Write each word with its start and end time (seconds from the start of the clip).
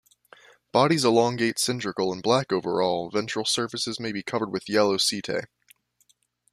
Bodies 0.71 1.05
elongate-cylindrical 1.05 2.11
and 2.11 2.23
black 2.23 2.51
overall; 2.51 3.11
ventral 3.11 3.45
surfaces 3.45 3.99
may 3.99 4.11
be 4.11 4.23
covered 4.23 4.49
with 4.51 4.67
yellow 4.67 4.97
setae. 4.97 5.43